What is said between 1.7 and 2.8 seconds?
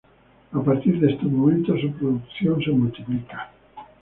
su producción se